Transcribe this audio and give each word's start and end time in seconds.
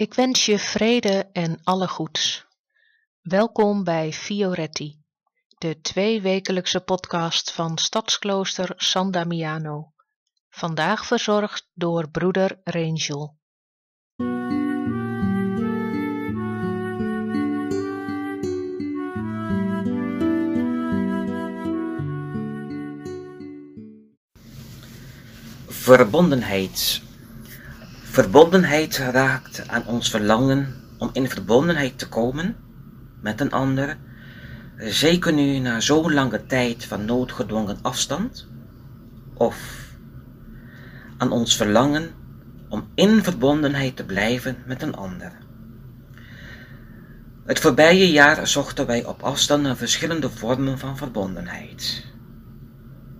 Ik 0.00 0.14
wens 0.14 0.46
je 0.46 0.58
vrede 0.58 1.28
en 1.32 1.60
alle 1.62 1.88
goeds. 1.88 2.46
Welkom 3.20 3.84
bij 3.84 4.12
Fioretti, 4.12 5.02
de 5.58 5.80
tweewekelijkse 5.80 6.80
podcast 6.80 7.52
van 7.52 7.78
Stadsklooster 7.78 8.72
San 8.76 9.10
Damiano. 9.10 9.92
Vandaag 10.50 11.06
verzorgd 11.06 11.68
door 11.74 12.10
broeder 12.10 12.60
Rangel. 12.64 13.36
Verbondenheid. 25.68 27.08
Verbondenheid 28.10 28.96
raakt 28.96 29.68
aan 29.68 29.86
ons 29.86 30.10
verlangen 30.10 30.74
om 30.98 31.10
in 31.12 31.28
verbondenheid 31.28 31.98
te 31.98 32.08
komen 32.08 32.56
met 33.20 33.40
een 33.40 33.50
ander, 33.50 33.96
zeker 34.78 35.32
nu 35.32 35.58
na 35.58 35.80
zo'n 35.80 36.12
lange 36.12 36.46
tijd 36.46 36.84
van 36.84 37.04
noodgedwongen 37.04 37.78
afstand, 37.82 38.48
of 39.34 39.56
aan 41.16 41.30
ons 41.30 41.56
verlangen 41.56 42.10
om 42.68 42.88
in 42.94 43.22
verbondenheid 43.22 43.96
te 43.96 44.04
blijven 44.04 44.56
met 44.66 44.82
een 44.82 44.94
ander. 44.94 45.32
Het 47.44 47.60
voorbije 47.60 48.10
jaar 48.10 48.46
zochten 48.46 48.86
wij 48.86 49.04
op 49.04 49.22
afstand 49.22 49.62
naar 49.62 49.76
verschillende 49.76 50.30
vormen 50.30 50.78
van 50.78 50.96
verbondenheid. 50.96 52.06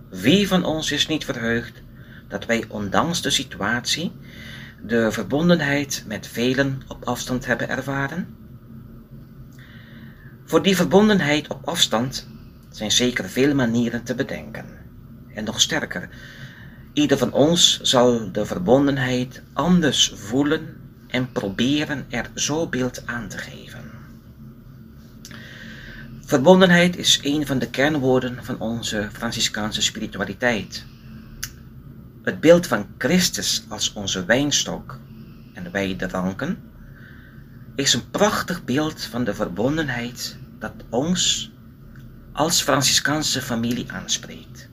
Wie 0.09 0.47
van 0.47 0.63
ons 0.63 0.91
is 0.91 1.07
niet 1.07 1.25
verheugd 1.25 1.83
dat 2.27 2.45
wij 2.45 2.65
ondanks 2.67 3.21
de 3.21 3.29
situatie 3.29 4.11
de 4.83 5.11
verbondenheid 5.11 6.03
met 6.07 6.27
velen 6.27 6.81
op 6.87 7.05
afstand 7.05 7.45
hebben 7.45 7.69
ervaren? 7.69 8.35
Voor 10.45 10.63
die 10.63 10.75
verbondenheid 10.75 11.47
op 11.47 11.67
afstand 11.67 12.27
zijn 12.69 12.91
zeker 12.91 13.29
veel 13.29 13.55
manieren 13.55 14.03
te 14.03 14.15
bedenken. 14.15 14.65
En 15.33 15.43
nog 15.43 15.61
sterker, 15.61 16.09
ieder 16.93 17.17
van 17.17 17.33
ons 17.33 17.79
zal 17.81 18.31
de 18.31 18.45
verbondenheid 18.45 19.41
anders 19.53 20.13
voelen 20.15 20.77
en 21.07 21.31
proberen 21.31 22.05
er 22.09 22.29
zo 22.35 22.67
beeld 22.67 23.07
aan 23.07 23.27
te 23.27 23.37
geven. 23.37 23.91
Verbondenheid 26.25 26.97
is 26.97 27.19
een 27.23 27.45
van 27.45 27.59
de 27.59 27.69
kernwoorden 27.69 28.43
van 28.43 28.59
onze 28.59 29.09
Franciscaanse 29.11 29.81
spiritualiteit. 29.81 30.85
Het 32.31 32.39
beeld 32.39 32.67
van 32.67 32.87
Christus 32.97 33.63
als 33.69 33.93
onze 33.93 34.25
wijnstok 34.25 34.99
en 35.53 35.71
wij 35.71 35.95
de 35.95 36.55
is 37.75 37.93
een 37.93 38.09
prachtig 38.09 38.63
beeld 38.63 39.01
van 39.01 39.23
de 39.23 39.33
verbondenheid 39.33 40.37
dat 40.59 40.73
ons 40.89 41.51
als 42.31 42.61
Franciscaanse 42.61 43.41
familie 43.41 43.91
aanspreekt. 43.91 44.69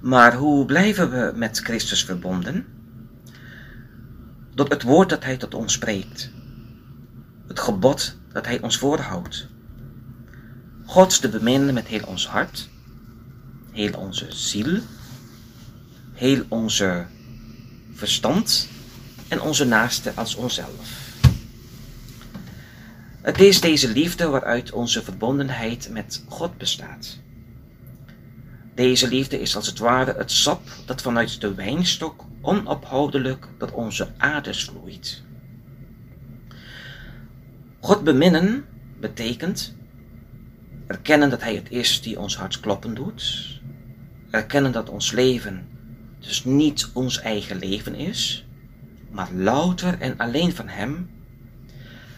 Maar 0.00 0.34
hoe 0.34 0.64
blijven 0.64 1.10
we 1.10 1.32
met 1.34 1.58
Christus 1.58 2.04
verbonden? 2.04 2.66
Door 4.54 4.68
het 4.68 4.82
woord 4.82 5.08
dat 5.08 5.24
Hij 5.24 5.36
tot 5.36 5.54
ons 5.54 5.72
spreekt, 5.72 6.30
het 7.46 7.60
gebod 7.60 8.18
dat 8.32 8.46
Hij 8.46 8.60
ons 8.60 8.78
voorhoudt. 8.78 9.48
Gods 10.84 11.18
te 11.18 11.28
beminnen 11.28 11.74
met 11.74 11.86
heel 11.86 12.06
ons 12.06 12.28
hart, 12.28 12.68
heel 13.70 13.92
onze 13.92 14.26
ziel 14.28 14.80
heel 16.18 16.44
onze 16.48 17.06
verstand 17.92 18.68
en 19.28 19.40
onze 19.40 19.64
naaste 19.64 20.12
als 20.14 20.34
onszelf. 20.34 21.06
Het 23.20 23.40
is 23.40 23.60
deze 23.60 23.88
liefde 23.88 24.26
waaruit 24.26 24.72
onze 24.72 25.02
verbondenheid 25.02 25.88
met 25.90 26.24
God 26.28 26.56
bestaat. 26.56 27.18
Deze 28.74 29.08
liefde 29.08 29.40
is 29.40 29.56
als 29.56 29.66
het 29.66 29.78
ware 29.78 30.14
het 30.16 30.30
sap 30.30 30.62
dat 30.86 31.02
vanuit 31.02 31.40
de 31.40 31.54
wijnstok 31.54 32.24
onophoudelijk 32.40 33.48
door 33.58 33.70
onze 33.70 34.08
aders 34.16 34.64
vloeit. 34.64 35.22
God 37.80 38.04
beminnen 38.04 38.64
betekent 39.00 39.74
erkennen 40.86 41.30
dat 41.30 41.42
Hij 41.42 41.54
het 41.54 41.70
is 41.70 42.00
die 42.02 42.18
ons 42.18 42.36
hart 42.36 42.60
kloppen 42.60 42.94
doet, 42.94 43.46
erkennen 44.30 44.72
dat 44.72 44.88
ons 44.88 45.12
leven 45.12 45.76
dus 46.18 46.44
niet 46.44 46.90
ons 46.92 47.20
eigen 47.20 47.58
leven 47.58 47.94
is, 47.94 48.46
maar 49.10 49.32
louter 49.32 49.98
en 50.00 50.16
alleen 50.16 50.52
van 50.52 50.68
Hem, 50.68 51.10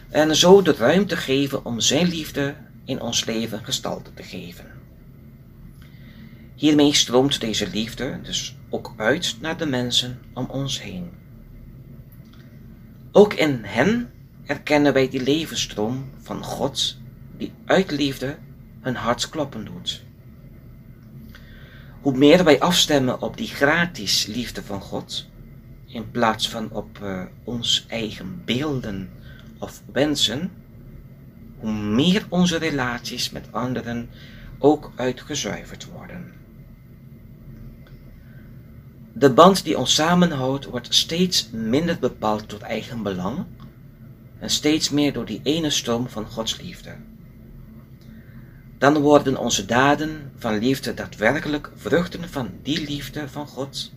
en 0.09 0.35
zo 0.35 0.61
de 0.61 0.73
ruimte 0.73 1.17
geven 1.17 1.65
om 1.65 1.79
Zijn 1.79 2.07
liefde 2.07 2.55
in 2.85 3.01
ons 3.01 3.25
leven 3.25 3.63
gestalte 3.63 4.13
te 4.13 4.23
geven. 4.23 4.65
Hiermee 6.55 6.93
stroomt 6.93 7.39
deze 7.39 7.69
liefde 7.69 8.19
dus 8.23 8.55
ook 8.69 8.93
uit 8.97 9.37
naar 9.39 9.57
de 9.57 9.65
mensen 9.65 10.19
om 10.33 10.45
ons 10.45 10.81
heen. 10.81 11.09
Ook 13.11 13.33
in 13.33 13.59
hen 13.63 14.11
erkennen 14.45 14.93
wij 14.93 15.09
die 15.09 15.23
levensstroom 15.23 16.09
van 16.21 16.43
God 16.43 16.97
die 17.37 17.51
uit 17.65 17.91
liefde 17.91 18.37
hun 18.81 18.95
hart 18.95 19.29
kloppen 19.29 19.65
doet. 19.65 20.03
Hoe 22.01 22.17
meer 22.17 22.43
wij 22.43 22.59
afstemmen 22.59 23.21
op 23.21 23.37
die 23.37 23.47
gratis 23.47 24.25
liefde 24.25 24.63
van 24.63 24.81
God, 24.81 25.27
in 25.85 26.11
plaats 26.11 26.49
van 26.49 26.71
op 26.71 26.99
uh, 27.03 27.23
ons 27.43 27.85
eigen 27.87 28.41
beelden 28.45 29.09
of 29.59 29.81
wensen, 29.91 30.51
hoe 31.59 31.71
meer 31.71 32.25
onze 32.29 32.57
relaties 32.57 33.29
met 33.29 33.47
anderen 33.51 34.09
ook 34.59 34.91
uitgezuiverd 34.95 35.85
worden. 35.85 36.33
De 39.13 39.33
band 39.33 39.63
die 39.63 39.77
ons 39.77 39.93
samenhoudt 39.93 40.65
wordt 40.65 40.93
steeds 40.93 41.49
minder 41.51 41.99
bepaald 41.99 42.49
door 42.49 42.61
eigen 42.61 43.03
belang 43.03 43.45
en 44.39 44.49
steeds 44.49 44.89
meer 44.89 45.13
door 45.13 45.25
die 45.25 45.39
ene 45.43 45.69
stroom 45.69 46.09
van 46.09 46.25
Gods 46.25 46.61
liefde 46.61 46.95
dan 48.81 48.97
worden 48.97 49.37
onze 49.37 49.65
daden 49.65 50.31
van 50.37 50.57
liefde 50.57 50.93
daadwerkelijk 50.93 51.71
vruchten 51.75 52.29
van 52.29 52.49
die 52.63 52.87
liefde 52.87 53.29
van 53.29 53.47
God, 53.47 53.91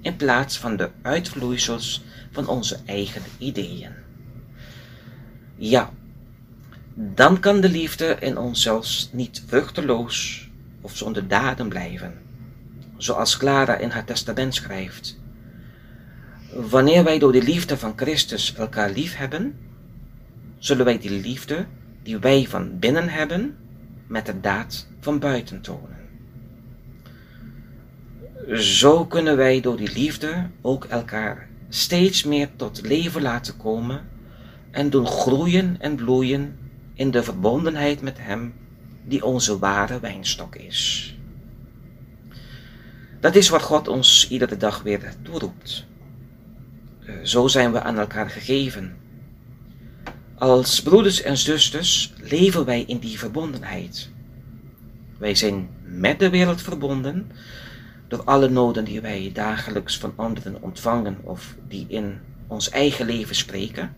in 0.00 0.16
plaats 0.16 0.58
van 0.58 0.76
de 0.76 0.90
uitvloeisels 1.02 2.04
van 2.32 2.46
onze 2.46 2.78
eigen 2.84 3.22
ideeën. 3.38 3.90
Ja, 5.56 5.90
dan 6.94 7.40
kan 7.40 7.60
de 7.60 7.68
liefde 7.68 8.16
in 8.20 8.38
ons 8.38 8.62
zelfs 8.62 9.08
niet 9.12 9.42
vruchteloos 9.46 10.48
of 10.80 10.96
zonder 10.96 11.28
daden 11.28 11.68
blijven, 11.68 12.14
zoals 12.96 13.36
Clara 13.36 13.76
in 13.76 13.90
haar 13.90 14.04
testament 14.04 14.54
schrijft. 14.54 15.18
Wanneer 16.52 17.04
wij 17.04 17.18
door 17.18 17.32
de 17.32 17.42
liefde 17.42 17.78
van 17.78 17.92
Christus 17.96 18.54
elkaar 18.54 18.90
lief 18.90 19.16
hebben, 19.16 19.58
zullen 20.58 20.84
wij 20.84 20.98
die 20.98 21.20
liefde 21.20 21.66
die 22.02 22.18
wij 22.18 22.46
van 22.48 22.78
binnen 22.78 23.08
hebben, 23.08 23.56
met 24.06 24.26
de 24.26 24.40
daad 24.40 24.86
van 25.00 25.18
buiten 25.18 25.60
tonen. 25.60 25.96
Zo 28.52 29.06
kunnen 29.06 29.36
wij 29.36 29.60
door 29.60 29.76
die 29.76 29.92
liefde 29.92 30.46
ook 30.60 30.84
elkaar 30.84 31.48
steeds 31.68 32.24
meer 32.24 32.48
tot 32.56 32.86
leven 32.86 33.22
laten 33.22 33.56
komen 33.56 34.08
en 34.70 34.90
doen 34.90 35.06
groeien 35.06 35.80
en 35.80 35.94
bloeien 35.94 36.58
in 36.94 37.10
de 37.10 37.22
verbondenheid 37.22 38.00
met 38.00 38.18
Hem 38.18 38.54
die 39.04 39.24
onze 39.24 39.58
ware 39.58 40.00
wijnstok 40.00 40.56
is. 40.56 41.14
Dat 43.20 43.34
is 43.34 43.48
wat 43.48 43.62
God 43.62 43.88
ons 43.88 44.28
iedere 44.30 44.56
dag 44.56 44.82
weer 44.82 45.14
toeroept. 45.22 45.86
Eh, 47.06 47.14
zo 47.22 47.48
zijn 47.48 47.72
we 47.72 47.80
aan 47.80 47.98
elkaar 47.98 48.30
gegeven 48.30 48.96
als 50.50 50.82
broeders 50.82 51.22
en 51.22 51.36
zusters 51.36 52.12
leven 52.22 52.64
wij 52.64 52.84
in 52.86 52.98
die 52.98 53.18
verbondenheid. 53.18 54.08
Wij 55.18 55.34
zijn 55.34 55.68
met 55.82 56.18
de 56.18 56.30
wereld 56.30 56.62
verbonden 56.62 57.30
door 58.08 58.24
alle 58.24 58.48
noden 58.48 58.84
die 58.84 59.00
wij 59.00 59.30
dagelijks 59.32 59.98
van 59.98 60.12
anderen 60.16 60.62
ontvangen 60.62 61.18
of 61.22 61.54
die 61.68 61.86
in 61.88 62.18
ons 62.46 62.70
eigen 62.70 63.06
leven 63.06 63.34
spreken. 63.34 63.94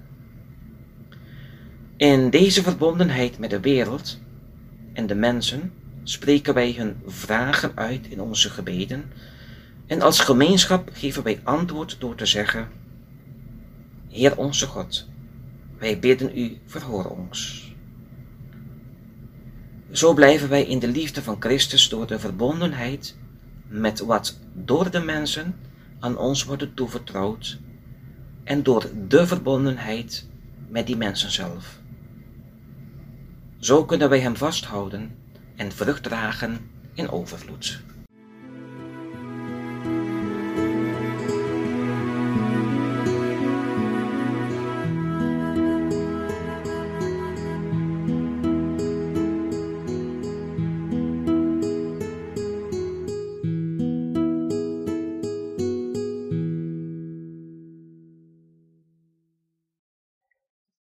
In 1.97 2.31
deze 2.31 2.63
verbondenheid 2.63 3.39
met 3.39 3.51
de 3.51 3.61
wereld 3.61 4.19
en 4.93 5.07
de 5.07 5.15
mensen 5.15 5.73
spreken 6.03 6.55
wij 6.55 6.75
hun 6.77 6.97
vragen 7.07 7.73
uit 7.75 8.07
in 8.07 8.21
onze 8.21 8.51
gebeden 8.51 9.05
en 9.87 10.01
als 10.01 10.21
gemeenschap 10.21 10.91
geven 10.93 11.23
wij 11.23 11.41
antwoord 11.43 11.97
door 11.99 12.15
te 12.15 12.27
zeggen: 12.27 12.69
Heer 14.09 14.37
onze 14.37 14.67
God 14.67 15.07
wij 15.79 15.99
bidden 15.99 16.39
u, 16.39 16.59
verhoor 16.67 17.05
ons. 17.05 17.65
Zo 19.91 20.15
blijven 20.15 20.49
wij 20.49 20.65
in 20.65 20.79
de 20.79 20.89
liefde 20.89 21.23
van 21.23 21.37
Christus 21.39 21.89
door 21.89 22.07
de 22.07 22.19
verbondenheid 22.19 23.17
met 23.69 24.01
wat 24.01 24.39
door 24.55 24.91
de 24.91 25.01
mensen 25.01 25.55
aan 26.01 26.19
ons 26.19 26.45
wordt 26.45 26.77
toevertrouwd, 26.77 27.59
en 28.45 28.63
door 28.63 28.91
de 29.09 29.27
verbondenheid 29.27 30.29
met 30.69 30.87
die 30.87 30.97
mensen 30.97 31.31
zelf. 31.31 31.81
Zo 33.59 33.85
kunnen 33.85 34.09
wij 34.09 34.21
Hem 34.21 34.37
vasthouden 34.37 35.17
en 35.57 35.73
vrucht 35.73 36.03
dragen 36.03 36.59
in 36.95 37.11
overvloed. 37.11 37.83